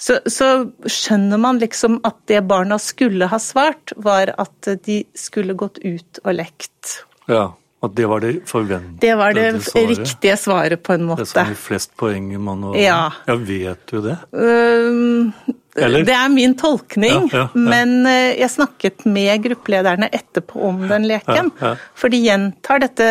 Så, 0.01 0.17
så 0.27 0.47
skjønner 0.91 1.39
man 1.39 1.61
liksom 1.61 2.01
at 2.07 2.17
det 2.27 2.41
barna 2.49 2.79
skulle 2.81 3.29
ha 3.31 3.39
svart, 3.39 3.93
var 3.95 4.33
at 4.41 4.73
de 4.83 5.03
skulle 5.15 5.55
gått 5.55 5.79
ut 5.85 6.19
og 6.25 6.33
lekt. 6.35 6.97
Ja, 7.31 7.53
at 7.85 7.93
det 7.95 8.07
var 8.09 8.23
det 8.23 8.33
forventede 8.49 8.99
Det 9.01 9.13
var 9.15 9.37
det 9.37 9.45
svaret. 9.63 9.89
riktige 9.93 10.37
svaret, 10.37 10.83
på 10.83 10.97
en 10.97 11.05
måte. 11.11 11.23
Det 11.23 11.31
som 11.31 11.53
gir 11.53 11.61
flest 11.61 11.93
poeng 11.99 12.27
man 12.41 12.63
har. 12.63 12.79
Ja. 12.81 12.99
ja. 13.27 13.35
Vet 13.35 13.87
du 13.91 14.01
det? 14.01 14.17
Um, 14.31 15.33
eller? 15.75 16.03
Det 16.07 16.13
er 16.13 16.29
min 16.29 16.53
tolkning, 16.57 17.29
ja, 17.31 17.37
ja, 17.37 17.39
ja. 17.53 17.59
men 17.59 18.05
eh, 18.07 18.37
jeg 18.39 18.51
snakket 18.53 19.05
med 19.11 19.43
gruppelederne 19.43 20.07
etterpå 20.07 20.61
om 20.69 20.85
den 20.87 21.07
leken. 21.09 21.51
For 21.95 22.13
de 22.13 22.21
gjentar 22.23 22.79
dette 22.85 23.07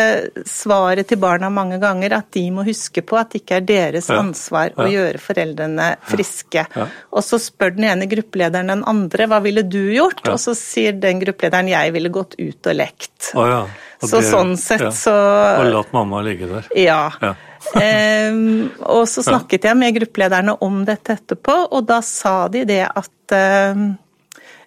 svaret 0.48 1.10
til 1.10 1.20
barna 1.20 1.50
mange 1.52 1.78
ganger, 1.82 2.16
at 2.20 2.30
de 2.36 2.46
må 2.54 2.64
huske 2.64 3.04
på 3.04 3.18
at 3.20 3.34
det 3.34 3.42
ikke 3.42 3.60
er 3.60 3.68
deres 3.68 4.10
ansvar 4.14 4.72
å 4.80 4.88
gjøre 4.88 5.20
foreldrene 5.20 5.90
friske. 6.08 6.64
Og 7.12 7.24
så 7.26 7.40
spør 7.42 7.76
den 7.76 7.88
ene 7.92 8.08
gruppelederen 8.10 8.72
den 8.72 8.84
andre 8.88 9.28
hva 9.28 9.42
ville 9.44 9.66
du 9.68 9.82
gjort, 9.92 10.24
og 10.32 10.40
så 10.40 10.56
sier 10.58 10.96
den 10.96 11.20
gruppelederen 11.20 11.68
jeg 11.72 11.96
ville 11.96 12.12
gått 12.14 12.38
ut 12.40 12.72
og 12.72 12.78
lekt. 12.80 13.34
Oh, 13.36 13.64
så 14.04 14.20
det, 14.20 14.28
sånn 14.28 14.56
sett 14.60 14.90
så 14.96 15.12
Og 15.14 15.68
latt 15.70 15.92
mamma 15.94 16.20
ligge 16.24 16.48
der. 16.50 16.72
Ja 16.76 17.34
eh, 17.80 18.38
og 18.84 19.04
så 19.10 19.24
snakket 19.26 19.68
jeg 19.68 19.80
med 19.80 19.96
gruppelederne 19.98 20.56
om 20.64 20.82
dette 20.88 21.18
etterpå, 21.18 21.58
og 21.70 21.84
da 21.88 22.00
sa 22.04 22.36
de 22.52 22.64
det 22.68 22.82
at 22.86 23.36
um, 23.74 23.92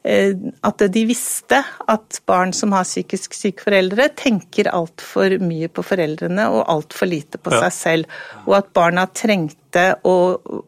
at 0.08 0.84
de 0.94 1.02
visste 1.10 1.58
at 1.92 2.20
barn 2.30 2.54
som 2.56 2.72
har 2.76 2.86
psykisk 2.88 3.34
syke 3.36 3.66
foreldre, 3.66 4.08
tenker 4.16 4.70
altfor 4.72 5.36
mye 5.44 5.68
på 5.68 5.84
foreldrene 5.84 6.46
og 6.54 6.64
altfor 6.72 7.10
lite 7.12 7.42
på 7.42 7.52
ja. 7.52 7.66
seg 7.66 7.76
selv. 7.76 8.16
Og 8.46 8.56
at 8.60 8.72
barna 8.78 9.08
trengte 9.12 9.90
å, 10.08 10.16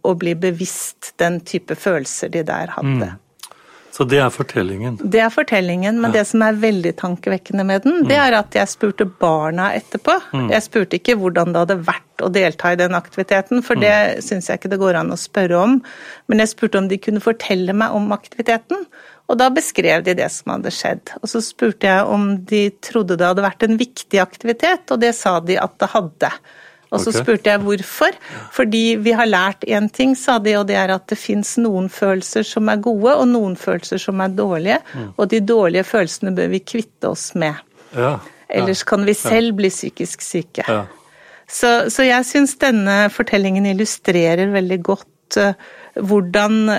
å, 0.03 0.13
bli 0.19 0.35
bevisst 0.35 1.13
den 1.21 1.39
type 1.47 1.77
følelser 1.79 2.33
de 2.33 2.43
der 2.47 2.75
hadde. 2.75 3.13
Mm. 3.13 3.25
Så 3.99 4.05
det 4.07 4.21
er 4.23 4.29
fortellingen? 4.31 4.93
Det 5.11 5.19
er 5.19 5.31
fortellingen, 5.33 5.97
men 5.99 6.13
ja. 6.13 6.21
det 6.21 6.29
som 6.29 6.39
er 6.45 6.55
veldig 6.55 6.93
tankevekkende 7.01 7.65
med 7.67 7.83
den, 7.83 7.97
det 8.07 8.15
mm. 8.15 8.21
er 8.23 8.35
at 8.37 8.55
jeg 8.55 8.71
spurte 8.71 9.03
barna 9.19 9.73
etterpå. 9.75 10.13
Mm. 10.31 10.45
Jeg 10.53 10.63
spurte 10.63 10.95
ikke 10.95 11.17
hvordan 11.19 11.51
det 11.51 11.63
hadde 11.65 11.77
vært 11.89 12.23
å 12.23 12.29
delta 12.31 12.71
i 12.71 12.77
den 12.79 12.95
aktiviteten, 12.95 13.59
for 13.65 13.75
mm. 13.75 13.83
det 13.83 14.23
syns 14.23 14.47
jeg 14.47 14.61
ikke 14.61 14.71
det 14.71 14.79
går 14.79 15.01
an 15.01 15.11
å 15.11 15.19
spørre 15.19 15.59
om. 15.59 15.75
Men 16.31 16.39
jeg 16.45 16.53
spurte 16.53 16.79
om 16.79 16.87
de 16.87 17.01
kunne 17.03 17.25
fortelle 17.25 17.75
meg 17.75 17.97
om 17.99 18.07
aktiviteten. 18.15 18.87
Og 19.27 19.41
da 19.43 19.49
beskrev 19.51 20.07
de 20.07 20.15
det 20.21 20.31
som 20.31 20.55
hadde 20.55 20.71
skjedd. 20.73 21.17
Og 21.19 21.33
så 21.33 21.43
spurte 21.43 21.91
jeg 21.91 22.07
om 22.07 22.31
de 22.47 22.69
trodde 22.79 23.19
det 23.19 23.27
hadde 23.33 23.43
vært 23.49 23.67
en 23.67 23.75
viktig 23.83 24.23
aktivitet, 24.23 24.87
og 24.95 25.03
det 25.03 25.11
sa 25.19 25.41
de 25.43 25.59
at 25.59 25.75
det 25.83 25.91
hadde. 25.91 26.31
Og 26.89 27.03
så 27.03 27.11
okay. 27.11 27.21
spurte 27.21 27.51
jeg 27.51 27.61
hvorfor. 27.61 28.15
Fordi 28.55 28.83
vi 29.01 29.13
har 29.13 29.29
lært 29.29 29.65
én 29.69 29.89
ting, 29.93 30.15
sa 30.17 30.39
de, 30.41 30.55
og 30.57 30.67
det 30.69 30.77
er 30.81 30.93
at 30.95 31.05
det 31.11 31.19
fins 31.21 31.55
noen 31.61 31.89
følelser 31.93 32.47
som 32.47 32.69
er 32.71 32.81
gode, 32.81 33.13
og 33.13 33.27
noen 33.29 33.57
følelser 33.59 34.01
som 34.01 34.21
er 34.25 34.33
dårlige. 34.33 34.79
Mm. 34.93 35.09
Og 35.15 35.29
de 35.29 35.41
dårlige 35.45 35.85
følelsene 35.85 36.33
bør 36.37 36.53
vi 36.55 36.63
kvitte 36.65 37.11
oss 37.11 37.31
med. 37.37 37.61
Ja. 37.93 38.17
Ellers 38.49 38.81
kan 38.83 39.05
vi 39.05 39.13
selv 39.13 39.53
bli 39.59 39.69
psykisk 39.69 40.25
syke. 40.25 40.65
Så, 41.49 41.89
så, 41.89 42.05
jeg 42.05 42.25
syns 42.29 42.55
denne 42.61 43.07
fortellingen 43.13 43.65
illustrerer 43.69 44.49
veldig 44.53 44.79
godt 44.85 45.37
eh, 45.41 45.53
hvordan 45.95 46.75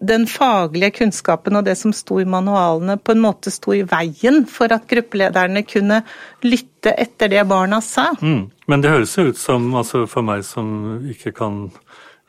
den 0.00 0.26
faglige 0.30 0.94
kunnskapen 1.00 1.58
og 1.58 1.66
det 1.66 1.76
som 1.78 1.92
sto 1.96 2.20
i 2.22 2.28
manualene, 2.28 2.96
på 2.98 3.14
en 3.14 3.22
måte 3.24 3.52
sto 3.54 3.74
i 3.76 3.84
veien 3.86 4.44
for 4.50 4.72
at 4.74 4.88
gruppelederne 4.90 5.62
kunne 5.68 6.02
lytte 6.46 6.94
etter 6.96 7.32
det 7.32 7.44
barna 7.48 7.82
sa. 7.84 8.12
Mm. 8.22 8.46
Men 8.66 8.82
det 8.82 8.92
høres 8.94 9.16
jo 9.18 9.28
ut 9.30 9.40
som, 9.40 9.68
altså 9.78 10.06
for 10.10 10.26
meg 10.26 10.44
som 10.46 10.70
ikke 11.10 11.34
kan 11.36 11.66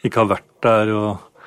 ikke 0.06 0.24
har 0.24 0.32
vært 0.36 0.50
der 0.66 0.94
og, 0.96 1.44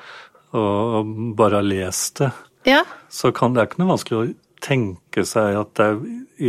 og, 0.57 1.11
bare 1.37 1.61
har 1.61 1.67
lest 1.67 2.21
det, 2.23 2.31
Ja. 2.67 2.83
så 3.09 3.31
kan 3.31 3.53
det 3.53 3.61
er 3.61 3.69
ikke 3.69 3.81
noe 3.81 3.95
vanskelig 3.95 4.19
å 4.19 4.33
tenke 4.61 5.25
seg 5.25 5.57
at 5.57 5.73
det 5.79 5.85
er 5.87 6.01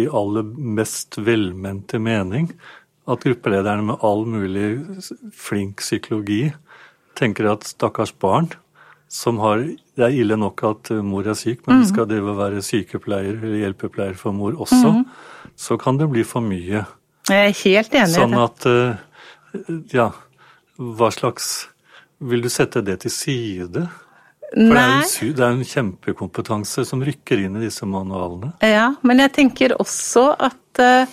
i 0.03 0.07
aller 0.09 0.45
mest 0.45 1.17
velmente 1.17 2.01
mening 2.03 2.51
at 3.09 3.25
gruppelederne 3.25 3.87
med 3.87 4.05
all 4.05 4.27
mulig 4.29 4.67
flink 5.35 5.81
psykologi 5.81 6.53
tenker 7.19 7.51
at 7.53 7.67
stakkars 7.69 8.13
barn 8.13 8.51
som 9.13 9.39
har 9.43 9.61
Det 9.93 10.07
er 10.07 10.15
ille 10.23 10.39
nok 10.41 10.63
at 10.65 10.89
mor 11.05 11.27
er 11.29 11.37
syk, 11.37 11.67
men 11.69 11.83
skal 11.85 12.07
drive 12.09 12.31
og 12.33 12.39
være 12.39 12.63
sykepleier 12.65 13.35
eller 13.37 13.59
hjelpepleier 13.61 14.15
for 14.17 14.33
mor 14.33 14.57
også, 14.57 15.05
så 15.53 15.77
kan 15.77 15.99
det 16.01 16.09
bli 16.09 16.25
for 16.25 16.41
mye. 16.41 16.81
Jeg 17.29 17.51
er 17.51 17.59
helt 17.59 17.93
enig 17.93 18.09
i 18.09 18.09
det. 18.09 18.15
Sånn 18.17 18.39
at 18.41 18.65
eh, 18.71 19.75
Ja, 19.93 20.09
hva 20.81 21.11
slags 21.13 21.69
Vil 22.23 22.41
du 22.41 22.49
sette 22.49 22.81
det 22.87 23.03
til 23.05 23.13
side? 23.13 23.85
For 24.53 24.73
det 24.73 24.81
er, 24.81 24.91
jo, 24.97 25.29
en, 25.29 25.37
det 25.37 25.45
er 25.45 25.55
en 25.59 25.65
kjempekompetanse 25.67 26.85
som 26.89 27.01
rykker 27.05 27.41
inn 27.41 27.57
i 27.57 27.63
disse 27.65 27.87
manualene. 27.89 28.53
Ja, 28.61 28.91
men 29.03 29.23
jeg 29.25 29.33
tenker 29.33 29.73
også 29.81 30.27
at 30.37 30.83
eh, 30.83 31.09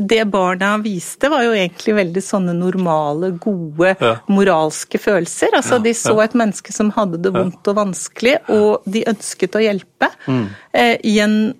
det 0.00 0.24
barna 0.30 0.78
viste, 0.82 1.28
var 1.30 1.44
jo 1.46 1.52
egentlig 1.54 1.94
veldig 1.94 2.22
sånne 2.22 2.54
normale, 2.58 3.30
gode, 3.38 3.96
Ja. 4.00 4.16
moralske 4.28 4.98
følelser. 4.98 5.54
Altså, 5.54 5.74
Ja, 5.78 5.78
de 5.78 5.90
så 5.94 6.16
ja. 6.16 6.24
et 6.24 6.32
menneske 6.34 6.72
som 6.72 6.90
hadde 6.90 7.20
det 7.22 7.32
vondt 7.32 7.66
og 7.68 7.76
vanskelig, 7.76 8.38
og 8.48 8.82
de 8.86 9.04
ønsket 9.04 9.54
å 9.54 9.62
hjelpe. 9.62 10.10
Mm. 10.26 10.48
Eh, 10.72 10.96
I 11.04 11.18
en 11.20 11.54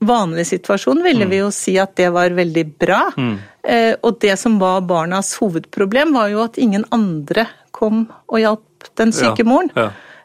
vanlig 0.00 0.46
situasjon 0.46 1.02
ville 1.02 1.26
vi 1.26 1.38
jo 1.38 1.50
si 1.50 1.76
at 1.78 1.94
det 1.96 2.10
var 2.12 2.30
veldig 2.30 2.78
bra. 2.78 3.10
Mm. 3.16 3.38
Eh, 3.64 3.94
og 4.02 4.18
det 4.20 4.38
som 4.38 4.58
var 4.58 4.80
barnas 4.82 5.36
hovedproblem, 5.38 6.12
var 6.12 6.28
jo 6.28 6.42
at 6.42 6.58
ingen 6.58 6.84
andre 6.90 7.46
kom 7.72 8.08
og 8.28 8.38
hjalp 8.38 8.88
den 8.98 9.12
syke 9.12 9.38
Ja, 9.38 9.44
moren. 9.44 9.70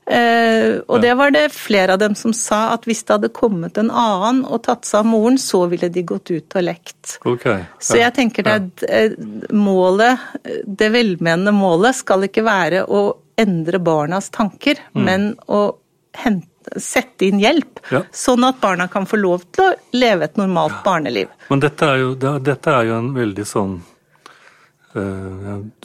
Ja. 0.07 0.15
Eh, 0.17 0.79
og 0.87 0.97
Ja. 0.97 1.01
det 1.01 1.13
var 1.17 1.31
det 1.31 1.51
flere 1.51 1.93
av 1.93 1.99
dem 1.99 2.15
som 2.15 2.33
sa 2.33 2.73
at 2.73 2.85
hvis 2.85 3.03
det 3.03 3.13
hadde 3.17 3.29
kommet 3.33 3.77
en 3.77 3.89
annen 3.91 4.45
og 4.45 4.63
tatt 4.63 4.85
seg 4.85 4.99
av 4.99 5.05
moren, 5.05 5.37
så 5.37 5.67
ville 5.69 5.89
de 5.89 6.03
gått 6.03 6.31
ut 6.31 6.55
og 6.55 6.63
lekt. 6.63 7.17
Ok. 7.25 7.43
Så 7.79 7.97
jeg 7.99 8.13
tenker 8.15 8.47
at 8.47 8.83
eh, 8.87 9.11
målet, 9.51 10.17
det 10.65 10.91
velmenende 10.93 11.51
målet 11.51 11.95
skal 11.95 12.23
ikke 12.23 12.43
være 12.47 12.85
å 12.87 13.17
endre 13.37 13.79
barnas 13.79 14.29
tanker, 14.33 14.77
men 14.95 15.35
å 15.47 15.75
hente, 16.17 16.47
sette 16.81 17.27
inn 17.27 17.39
hjelp, 17.39 17.79
Ja. 17.91 18.01
sånn 18.11 18.43
at 18.47 18.59
barna 18.59 18.87
kan 18.89 19.05
få 19.05 19.19
lov 19.21 19.43
til 19.51 19.63
å 19.69 19.75
leve 19.93 20.23
et 20.23 20.35
normalt 20.37 20.83
barneliv. 20.83 21.27
Men 21.49 21.59
dette 21.61 21.83
er 21.85 21.97
jo, 22.01 22.15
dette 22.15 22.67
er 22.67 22.85
jo 22.89 22.97
en 22.97 23.13
veldig 23.13 23.45
sånn 23.45 23.81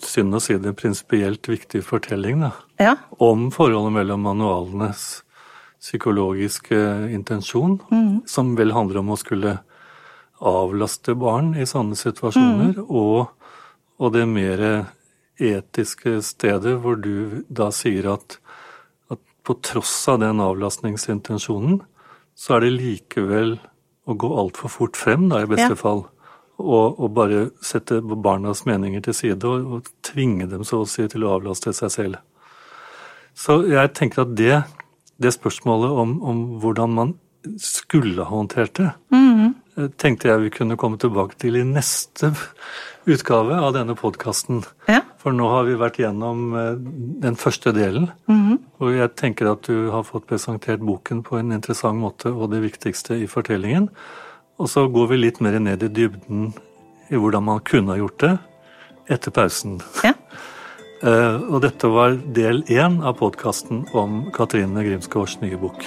Synd 0.02 0.34
å 0.36 0.40
si 0.42 0.56
det, 0.62 0.72
prinsipielt 0.78 1.48
viktig 1.48 1.82
fortelling, 1.86 2.40
da. 2.44 2.52
Ja, 2.82 2.96
om 3.22 3.50
forholdet 3.54 3.94
mellom 3.96 4.24
manualenes 4.26 5.22
psykologiske 5.82 6.78
intensjon, 7.10 7.80
som 8.26 8.54
vel 8.58 8.72
handler 8.74 9.00
om 9.02 9.10
å 9.14 9.18
skulle 9.18 9.56
avlaste 10.42 11.14
barn 11.18 11.52
i 11.58 11.66
sånne 11.66 11.98
situasjoner, 11.98 12.78
og, 12.86 13.32
og 13.98 14.12
det 14.14 14.26
mer 14.30 14.62
etiske 15.42 16.20
stedet 16.22 16.76
hvor 16.82 16.98
du 17.02 17.42
da 17.50 17.70
sier 17.74 18.12
at, 18.14 18.38
at 19.10 19.20
på 19.46 19.56
tross 19.64 19.94
av 20.12 20.20
den 20.22 20.42
avlastningsintensjonen, 20.42 21.80
så 22.38 22.56
er 22.56 22.66
det 22.66 22.72
likevel 22.78 23.56
å 24.06 24.16
gå 24.18 24.30
altfor 24.38 24.70
fort 24.72 24.98
frem, 24.98 25.28
da, 25.30 25.42
i 25.42 25.50
beste 25.50 25.74
Ja. 25.74 25.78
fall. 25.78 26.06
Og, 26.60 26.98
og 27.00 27.08
bare 27.16 27.46
sette 27.64 28.00
barnas 28.02 28.66
meninger 28.68 29.00
til 29.02 29.14
side 29.16 29.48
og, 29.48 29.64
og 29.66 29.88
tvinge 30.04 30.46
dem 30.50 30.66
så 30.68 30.82
å 30.82 30.88
si 30.88 31.06
til 31.10 31.24
å 31.24 31.32
avlaste 31.38 31.72
seg 31.74 31.90
selv. 31.90 32.20
Så 33.34 33.62
jeg 33.70 33.94
tenker 33.96 34.26
at 34.26 34.34
det, 34.36 34.60
det 35.22 35.32
spørsmålet 35.34 35.90
om, 36.02 36.18
om 36.22 36.42
hvordan 36.62 36.96
man 36.98 37.14
skulle 37.58 38.22
ha 38.22 38.36
håndtert 38.36 38.74
det, 38.78 38.90
eh, 39.76 39.88
tenkte 39.98 40.28
jeg 40.28 40.44
vi 40.44 40.52
kunne 40.54 40.76
komme 40.78 41.00
tilbake 41.00 41.38
til 41.40 41.56
i 41.58 41.64
neste 41.66 42.32
utgave 43.08 43.56
av 43.58 43.72
denne 43.74 43.96
podkasten. 43.98 44.62
ja, 44.86 45.00
For 45.18 45.34
nå 45.34 45.48
har 45.50 45.64
vi 45.66 45.78
vært 45.80 45.98
gjennom 45.98 46.54
eh, 46.54 46.76
den 47.24 47.38
første 47.40 47.72
delen. 47.74 48.10
Og 48.82 48.92
jeg 48.94 49.14
tenker 49.18 49.50
at 49.50 49.66
du 49.66 49.90
har 49.90 50.04
fått 50.06 50.28
presentert 50.30 50.80
boken 50.84 51.22
på 51.26 51.38
en 51.38 51.52
interessant 51.52 51.98
måte, 51.98 52.30
og 52.30 52.50
det 52.52 52.62
viktigste 52.62 53.18
i 53.18 53.26
fortellingen. 53.26 53.88
Og 54.60 54.68
så 54.68 54.86
går 54.92 55.08
vi 55.12 55.16
litt 55.24 55.40
mer 55.40 55.58
ned 55.58 55.82
i 55.82 55.88
dybden 55.88 56.52
i 57.12 57.18
hvordan 57.18 57.44
man 57.44 57.60
kunne 57.66 57.94
ha 57.94 58.00
gjort 58.00 58.18
det 58.20 58.32
etter 59.10 59.30
pausen. 59.34 59.80
ja. 60.04 60.14
Eh, 61.02 61.36
Og 61.50 61.60
dette 61.62 61.88
var 61.90 62.14
del 62.14 62.62
én 62.70 63.00
av 63.02 63.18
podkasten 63.18 63.86
om 63.92 64.30
Katrine 64.32 64.84
Grimsgaards 64.86 65.40
nye 65.42 65.58
bok. 65.58 65.82